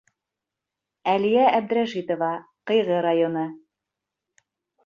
[1.11, 2.31] Әлиә ӘБДРӘШИТОВА,
[2.71, 3.45] Ҡыйғы районы: